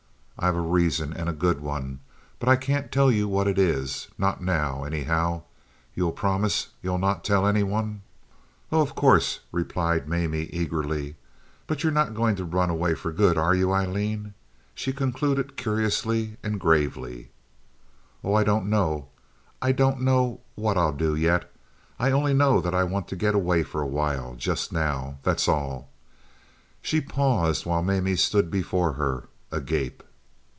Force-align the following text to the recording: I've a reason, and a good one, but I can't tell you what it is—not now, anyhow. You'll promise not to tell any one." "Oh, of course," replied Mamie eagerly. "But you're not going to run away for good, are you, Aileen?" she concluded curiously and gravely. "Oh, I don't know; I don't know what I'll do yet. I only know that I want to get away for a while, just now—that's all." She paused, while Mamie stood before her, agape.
I've 0.43 0.55
a 0.57 0.59
reason, 0.59 1.13
and 1.13 1.29
a 1.29 1.33
good 1.33 1.61
one, 1.61 1.99
but 2.39 2.49
I 2.49 2.55
can't 2.55 2.91
tell 2.91 3.11
you 3.11 3.27
what 3.27 3.47
it 3.47 3.59
is—not 3.59 4.41
now, 4.41 4.83
anyhow. 4.83 5.43
You'll 5.93 6.11
promise 6.13 6.69
not 6.81 7.23
to 7.23 7.27
tell 7.27 7.45
any 7.45 7.61
one." 7.61 8.01
"Oh, 8.71 8.81
of 8.81 8.95
course," 8.95 9.41
replied 9.51 10.09
Mamie 10.09 10.45
eagerly. 10.51 11.15
"But 11.67 11.83
you're 11.83 11.91
not 11.91 12.15
going 12.15 12.35
to 12.37 12.43
run 12.43 12.71
away 12.71 12.95
for 12.95 13.11
good, 13.11 13.37
are 13.37 13.53
you, 13.53 13.71
Aileen?" 13.71 14.33
she 14.73 14.91
concluded 14.91 15.57
curiously 15.57 16.37
and 16.41 16.59
gravely. 16.59 17.29
"Oh, 18.23 18.33
I 18.33 18.43
don't 18.43 18.67
know; 18.67 19.09
I 19.61 19.71
don't 19.71 20.01
know 20.01 20.39
what 20.55 20.75
I'll 20.75 20.91
do 20.93 21.13
yet. 21.13 21.53
I 21.99 22.09
only 22.09 22.33
know 22.33 22.59
that 22.61 22.73
I 22.73 22.83
want 22.83 23.07
to 23.09 23.15
get 23.15 23.35
away 23.35 23.61
for 23.61 23.79
a 23.79 23.85
while, 24.01 24.33
just 24.33 24.71
now—that's 24.73 25.47
all." 25.47 25.89
She 26.81 26.99
paused, 26.99 27.67
while 27.67 27.83
Mamie 27.83 28.15
stood 28.15 28.49
before 28.49 28.93
her, 28.93 29.27
agape. 29.51 30.01